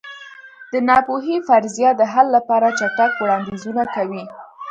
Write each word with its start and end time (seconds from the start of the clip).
د 0.71 0.73
ناپوهۍ 0.87 1.37
فرضیه 1.47 1.91
د 1.95 2.01
حل 2.13 2.27
لپاره 2.37 2.67
چټک 2.79 3.11
وړاندیزونه 3.17 3.83
کوي. 3.95 4.23